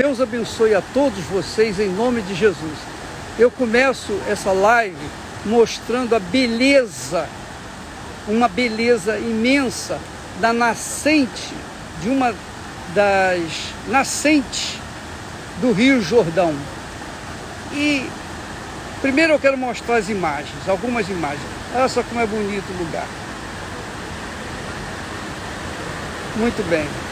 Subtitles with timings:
[0.00, 2.78] Deus abençoe a todos vocês em nome de Jesus.
[3.38, 4.96] Eu começo essa live
[5.44, 7.28] mostrando a beleza,
[8.26, 9.98] uma beleza imensa
[10.40, 11.52] da nascente,
[12.00, 12.34] de uma
[12.94, 13.42] das
[13.88, 14.78] nascentes
[15.60, 16.54] do Rio Jordão.
[17.74, 18.08] E
[19.02, 21.44] primeiro eu quero mostrar as imagens, algumas imagens.
[21.74, 23.06] Olha só como é bonito o lugar.
[26.36, 27.09] Muito bem.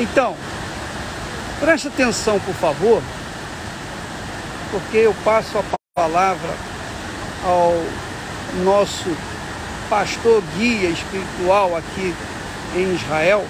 [0.00, 0.34] Então,
[1.60, 3.02] preste atenção, por favor,
[4.70, 5.64] porque eu passo a
[5.94, 6.54] palavra
[7.44, 7.74] ao
[8.64, 9.14] nosso
[9.90, 12.14] pastor guia espiritual aqui
[12.74, 13.46] em Israel,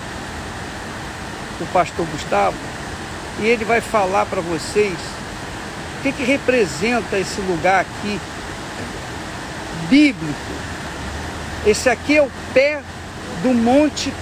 [1.60, 2.56] o pastor Gustavo,
[3.38, 4.98] e ele vai falar para vocês
[5.98, 8.20] o que, que representa esse lugar aqui
[9.88, 10.52] bíblico.
[11.64, 12.82] Esse aqui é o pé
[13.40, 14.12] do Monte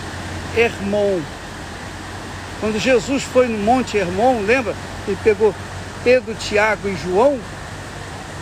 [0.55, 1.38] Hermon.
[2.61, 4.75] Quando Jesus foi no Monte Hermon, lembra?
[5.07, 5.55] Ele pegou
[6.03, 7.39] Pedro, Tiago e João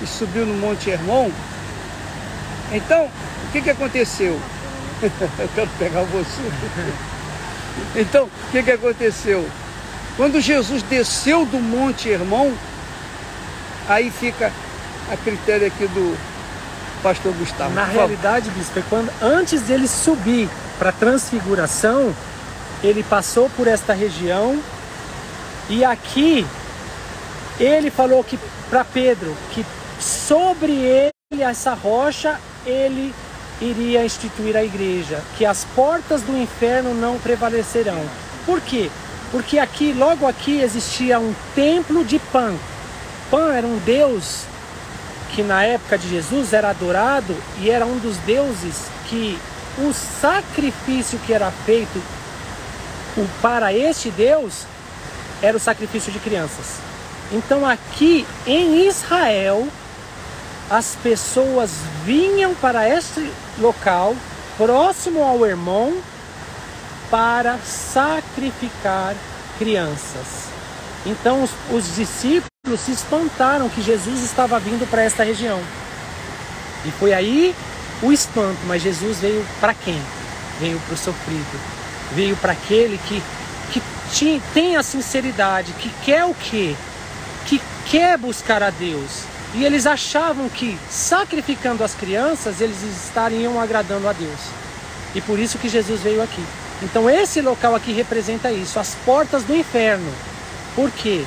[0.03, 1.31] e subiu no Monte Hermon.
[2.73, 4.41] Então, o que, que aconteceu?
[5.03, 6.42] Eu quero pegar você.
[7.95, 9.47] Então, o que, que aconteceu?
[10.17, 12.51] Quando Jesus desceu do Monte Hermon,
[13.86, 14.51] aí fica
[15.12, 16.17] a critério aqui do
[17.03, 17.75] pastor Gustavo.
[17.75, 22.14] Na realidade, bispo, é quando antes dele subir para a transfiguração,
[22.87, 24.61] ele passou por esta região
[25.69, 26.47] e aqui
[27.59, 28.39] ele falou que
[28.70, 29.67] para Pedro que
[29.98, 33.12] sobre ele essa rocha ele
[33.61, 38.05] iria instituir a igreja, que as portas do inferno não prevalecerão.
[38.45, 38.91] Por quê?
[39.31, 42.55] Porque aqui, logo aqui, existia um templo de Pan.
[43.31, 44.45] Pan era um deus
[45.34, 49.39] que na época de Jesus era adorado e era um dos deuses que
[49.79, 52.01] o sacrifício que era feito
[53.41, 54.64] para este Deus
[55.42, 56.77] era o sacrifício de crianças.
[57.33, 59.67] Então aqui em Israel
[60.70, 61.70] as pessoas
[62.05, 64.14] vinham para este local
[64.57, 65.92] próximo ao Hermon
[67.11, 69.14] para sacrificar
[69.58, 70.46] crianças.
[71.05, 75.61] Então os, os discípulos se espantaram que Jesus estava vindo para esta região.
[76.85, 77.55] E foi aí
[78.02, 80.01] o espanto, mas Jesus veio para quem?
[80.61, 81.61] Veio para o sofrido,
[82.12, 83.22] veio para aquele que,
[83.72, 86.74] que tinha, tem a sinceridade, que quer o quê?
[87.46, 89.24] Que quer buscar a Deus.
[89.55, 94.40] E eles achavam que sacrificando as crianças eles estariam agradando a Deus.
[95.14, 96.44] E por isso que Jesus veio aqui.
[96.83, 100.12] Então esse local aqui representa isso, as portas do inferno.
[100.74, 101.24] Por quê?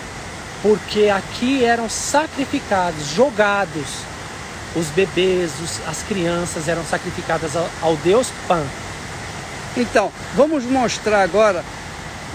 [0.62, 4.10] Porque aqui eram sacrificados, jogados
[4.76, 8.64] os bebês, os, as crianças eram sacrificadas ao, ao Deus Pan.
[9.80, 11.64] Então, vamos mostrar agora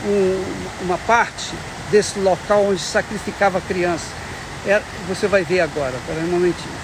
[0.06, 1.52] um, uma parte
[1.90, 4.06] desse local onde sacrificava a criança.
[4.66, 6.74] É, você vai ver agora, espera um momentinho.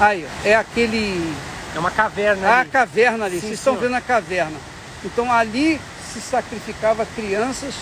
[0.00, 1.34] Aí, é aquele.
[1.74, 2.68] É uma caverna ah, ali.
[2.68, 3.88] A caverna ali, Sim, vocês estão senhor.
[3.88, 4.58] vendo a caverna.
[5.04, 5.80] Então ali
[6.12, 7.74] se sacrificava crianças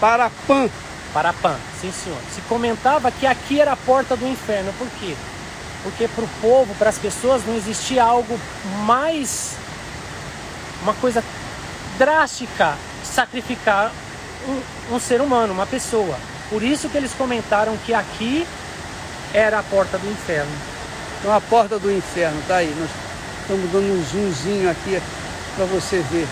[0.00, 0.68] para Pan.
[1.12, 2.18] Para Pan, sim senhor.
[2.34, 4.72] Se comentava que aqui era a porta do inferno.
[4.78, 5.14] Por quê?
[5.82, 8.38] Porque para o povo, para as pessoas, não existia algo
[8.84, 9.56] mais.
[10.82, 11.22] uma coisa
[11.96, 13.92] drástica sacrificar
[14.48, 16.18] um, um ser humano, uma pessoa.
[16.50, 18.46] Por isso que eles comentaram que aqui
[19.34, 20.52] era a porta do inferno.
[21.18, 22.74] Então a porta do inferno, tá aí.
[22.78, 22.88] Nós
[23.42, 25.00] estamos dando um zoomzinho aqui
[25.56, 26.26] para você ver.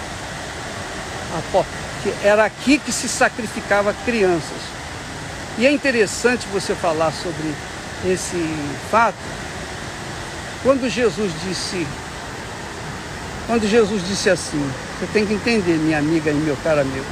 [1.37, 1.71] A porta.
[2.23, 4.63] Era aqui que se sacrificava crianças.
[5.59, 7.55] E é interessante você falar sobre
[8.05, 8.37] esse
[8.91, 9.17] fato.
[10.63, 11.87] Quando Jesus disse,
[13.47, 17.07] quando Jesus disse assim, você tem que entender, minha amiga e meu caro amigo.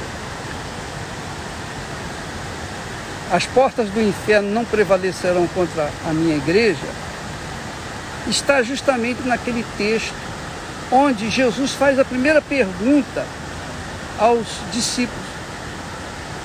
[3.31, 6.87] As portas do inferno não prevalecerão contra a minha igreja.
[8.27, 10.13] Está justamente naquele texto
[10.91, 13.25] onde Jesus faz a primeira pergunta
[14.19, 15.25] aos discípulos: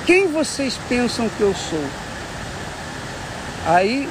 [0.07, 1.85] Quem vocês pensam que eu sou?
[3.67, 4.09] Aí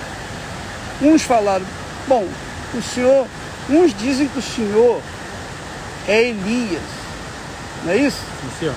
[1.02, 1.66] uns falaram:
[2.08, 2.28] Bom,
[2.74, 3.28] o senhor,
[3.70, 5.02] uns dizem que o senhor
[6.08, 6.82] é Elias,
[7.84, 8.22] não é isso?
[8.42, 8.76] Sim, senhor.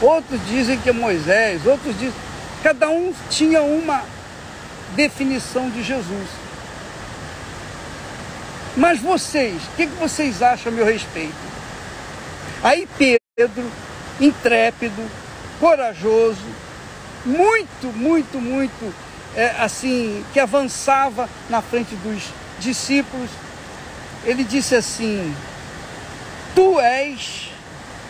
[0.00, 2.14] Outros dizem que é Moisés, outros dizem.
[2.62, 4.02] Cada um tinha uma
[4.94, 6.28] definição de Jesus.
[8.76, 11.34] Mas vocês, o que, que vocês acham a meu respeito?
[12.62, 13.70] Aí Pedro,
[14.20, 15.02] intrépido,
[15.60, 16.46] corajoso,
[17.24, 18.94] muito, muito, muito
[19.36, 22.22] é, assim, que avançava na frente dos
[22.58, 23.30] discípulos.
[24.24, 25.34] Ele disse assim:
[26.54, 27.50] Tu és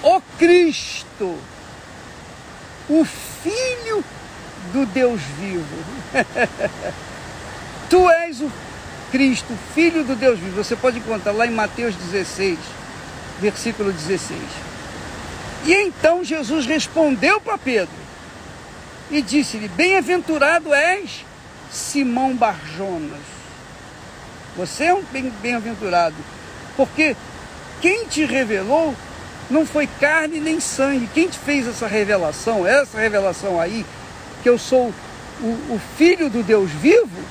[0.03, 1.39] o Cristo,
[2.89, 3.05] o
[3.43, 4.05] Filho
[4.73, 5.77] do Deus vivo.
[7.89, 8.51] tu és o
[9.11, 10.63] Cristo, Filho do Deus vivo.
[10.63, 12.59] Você pode encontrar lá em Mateus 16,
[13.41, 14.41] versículo 16.
[15.65, 18.02] E então Jesus respondeu para Pedro
[19.13, 21.25] e disse-lhe: Bem-aventurado és,
[21.71, 23.21] Simão Barjonas.
[24.57, 25.05] Você é um
[25.41, 26.17] bem-aventurado,
[26.77, 27.15] porque
[27.81, 28.95] quem te revelou
[29.51, 31.09] não foi carne nem sangue.
[31.13, 33.85] Quem te fez essa revelação, essa revelação aí,
[34.43, 34.93] que eu sou
[35.41, 37.23] o, o filho do Deus vivo,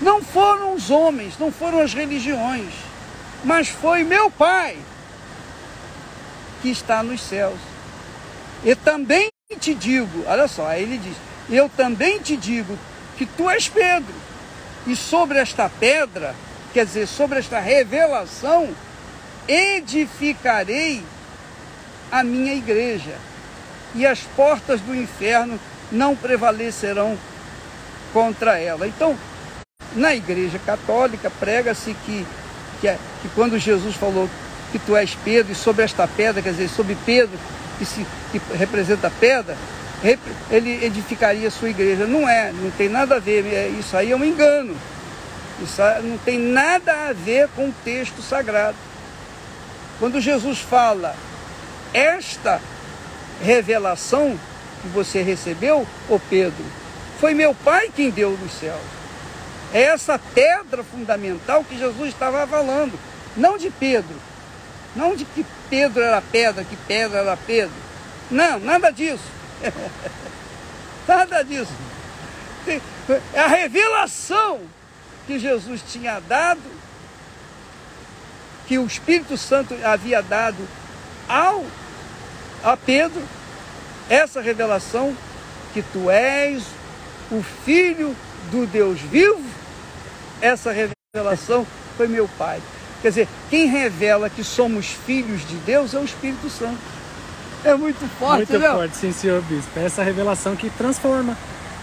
[0.00, 2.72] não foram os homens, não foram as religiões,
[3.44, 4.76] mas foi meu Pai
[6.60, 7.58] que está nos céus.
[8.64, 11.16] E também te digo, olha só, aí ele diz:
[11.50, 12.78] Eu também te digo
[13.16, 14.14] que tu és Pedro,
[14.86, 16.34] e sobre esta pedra,
[16.72, 18.68] quer dizer, sobre esta revelação,
[19.46, 21.02] edificarei
[22.10, 23.16] a minha igreja,
[23.94, 25.58] e as portas do inferno
[25.90, 27.16] não prevalecerão
[28.12, 28.86] contra ela.
[28.86, 29.16] Então,
[29.94, 32.26] na igreja católica, prega-se que,
[32.80, 34.28] que, é, que quando Jesus falou
[34.70, 37.38] que tu és Pedro, e sobre esta pedra, quer dizer, sobre Pedro,
[37.82, 39.56] que, se, que representa a pedra,
[40.50, 42.06] ele edificaria sua igreja.
[42.06, 44.76] Não é, não tem nada a ver, é, isso aí é um engano.
[45.60, 48.76] Isso não tem nada a ver com o texto sagrado.
[49.98, 51.14] Quando Jesus fala,
[51.92, 52.60] esta
[53.42, 54.38] revelação
[54.80, 56.64] que você recebeu, ô Pedro,
[57.20, 58.80] foi meu Pai quem deu nos céus.
[59.74, 62.98] É essa pedra fundamental que Jesus estava falando,
[63.36, 64.16] não de Pedro,
[64.94, 67.74] não de que Pedro era pedra, que pedra era Pedro.
[68.30, 69.24] Não, nada disso.
[71.08, 71.72] nada disso.
[73.34, 74.60] É a revelação
[75.26, 76.60] que Jesus tinha dado,
[78.66, 80.68] que o Espírito Santo havia dado
[81.28, 81.64] ao
[82.62, 83.22] a Pedro,
[84.08, 85.16] essa revelação
[85.72, 86.62] que tu és
[87.30, 88.14] o filho
[88.50, 89.42] do Deus vivo,
[90.40, 91.66] essa revelação
[91.96, 92.60] foi meu Pai.
[93.02, 96.78] Quer dizer, quem revela que somos filhos de Deus é o Espírito Santo.
[97.64, 99.70] É muito forte, Muito forte, sim, senhor bispo.
[99.76, 101.36] É essa revelação que transforma,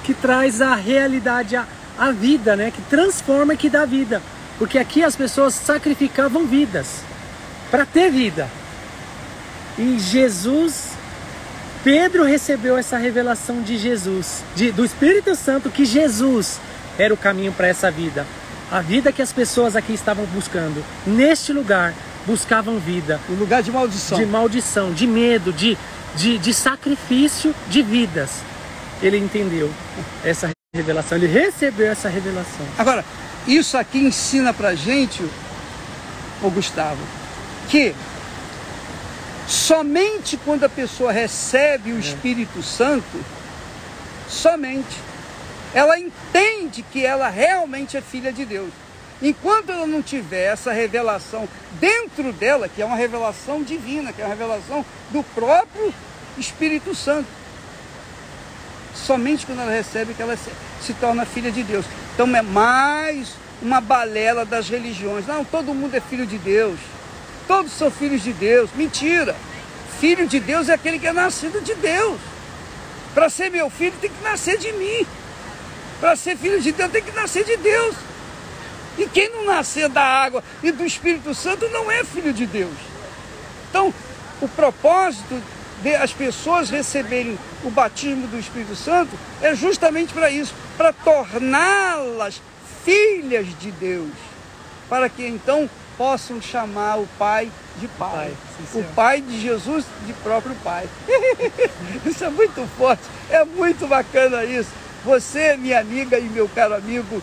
[0.04, 1.66] que traz a realidade, a,
[1.98, 2.72] a vida, né?
[2.72, 4.22] Que transforma e que dá vida.
[4.58, 7.02] Porque aqui as pessoas sacrificavam vidas
[7.70, 8.50] para ter vida.
[9.78, 10.92] E Jesus,
[11.84, 16.60] Pedro recebeu essa revelação de Jesus, de, do Espírito Santo, que Jesus
[16.98, 18.26] era o caminho para essa vida.
[18.72, 20.84] A vida que as pessoas aqui estavam buscando.
[21.06, 21.94] Neste lugar,
[22.26, 23.20] buscavam vida.
[23.30, 24.18] Um lugar de maldição.
[24.18, 25.78] De maldição, de medo, de,
[26.16, 28.42] de, de sacrifício de vidas.
[29.02, 29.72] Ele entendeu
[30.24, 32.66] essa revelação, ele recebeu essa revelação.
[32.78, 33.04] Agora,
[33.48, 35.24] isso aqui ensina pra gente,
[36.44, 37.00] o Gustavo,
[37.70, 37.96] que
[39.48, 42.00] somente quando a pessoa recebe o é.
[42.00, 43.20] Espírito Santo,
[44.28, 44.96] somente
[45.74, 45.98] ela
[46.30, 48.70] entende que ela realmente é filha de Deus.
[49.22, 51.48] Enquanto ela não tiver essa revelação
[51.80, 55.94] dentro dela, que é uma revelação divina, que é uma revelação do próprio
[56.38, 57.28] Espírito Santo,
[58.96, 60.50] somente quando ela recebe que ela se,
[60.82, 61.86] se torna filha de Deus.
[62.14, 65.28] Então é mais uma balela das religiões.
[65.28, 66.80] Não, todo mundo é filho de Deus.
[67.46, 68.70] Todos são filhos de Deus.
[68.74, 69.36] Mentira.
[70.00, 72.20] Filho de Deus é aquele que é nascido de Deus.
[73.14, 75.06] Para ser meu filho tem que nascer de mim.
[76.00, 77.96] Para ser filho de Deus tem que nascer de Deus.
[78.98, 82.76] E quem não nascer da água e do Espírito Santo não é filho de Deus.
[83.70, 83.94] Então,
[84.42, 85.42] o propósito
[85.82, 92.42] de as pessoas receberem o batismo do Espírito Santo é justamente para isso, para torná-las
[92.84, 94.12] filhas de Deus,
[94.90, 100.14] para que então possam chamar o Pai de Pai, pai o Pai de Jesus de
[100.14, 100.88] próprio Pai.
[102.06, 104.72] isso é muito forte, é muito bacana isso.
[105.06, 107.22] Você, minha amiga e meu caro amigo,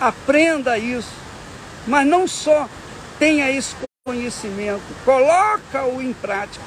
[0.00, 1.12] aprenda isso,
[1.86, 2.68] mas não só
[3.18, 3.74] tenha esse
[4.04, 6.64] conhecimento, coloca-o em prática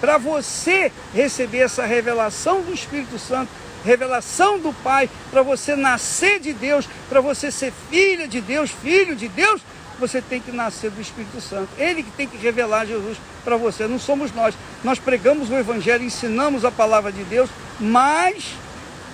[0.00, 3.50] para você receber essa revelação do Espírito Santo,
[3.84, 9.16] revelação do Pai, para você nascer de Deus, para você ser filha de Deus, filho
[9.16, 9.62] de Deus,
[9.98, 11.68] você tem que nascer do Espírito Santo.
[11.78, 14.54] Ele que tem que revelar Jesus para você, não somos nós.
[14.84, 17.48] Nós pregamos o Evangelho, ensinamos a palavra de Deus,
[17.80, 18.54] mas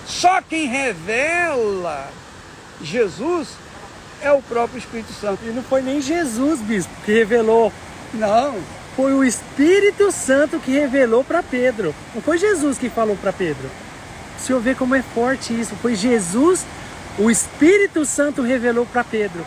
[0.05, 2.09] só quem revela
[2.81, 3.49] Jesus
[4.21, 5.39] é o próprio Espírito Santo.
[5.43, 7.71] E não foi nem Jesus, bispo, que revelou.
[8.13, 8.55] Não.
[8.95, 11.93] Foi o Espírito Santo que revelou para Pedro.
[12.13, 13.69] Não foi Jesus que falou para Pedro.
[14.37, 15.75] o Senhor vê como é forte isso.
[15.81, 16.65] Foi Jesus,
[17.17, 19.43] o Espírito Santo revelou para Pedro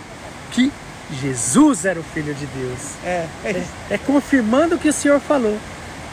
[0.50, 0.72] que
[1.12, 2.80] Jesus era o Filho de Deus.
[3.04, 5.56] É, é, É, é confirmando o que o Senhor falou,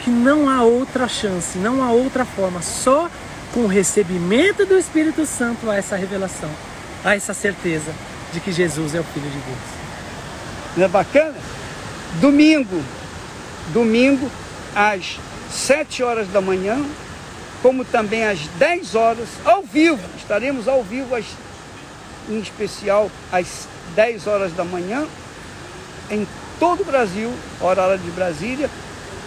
[0.02, 3.10] que não há outra chance, não há outra forma, só
[3.54, 6.50] com o recebimento do Espírito Santo há essa revelação,
[7.04, 7.94] há essa certeza
[8.32, 9.58] de que Jesus é o Filho de Deus.
[10.76, 11.36] Não é bacana?
[12.20, 12.82] Domingo,
[13.72, 14.28] domingo,
[14.74, 15.20] às
[15.52, 16.84] 7 horas da manhã,
[17.62, 21.24] como também às 10 horas, ao vivo, estaremos ao vivo, às,
[22.28, 25.06] em especial às 10 horas da manhã,
[26.10, 26.26] em
[26.58, 28.68] todo o Brasil, horário de Brasília,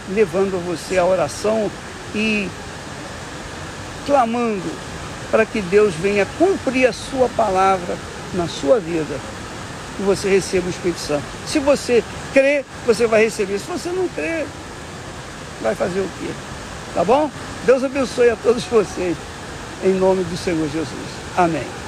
[0.10, 1.72] levando você a oração
[2.13, 2.50] e
[4.08, 4.72] clamando
[5.30, 7.96] para que Deus venha cumprir a sua palavra
[8.34, 9.16] na sua vida
[10.00, 11.24] e você receba o Espírito Santo.
[11.46, 13.60] Se você crê, você vai receber.
[13.60, 14.46] Se você não crê,
[15.62, 16.32] vai fazer o quê?
[16.94, 17.30] Tá bom?
[17.66, 19.18] Deus abençoe a todos vocês.
[19.84, 20.88] Em nome do Senhor Jesus.
[21.36, 21.87] Amém.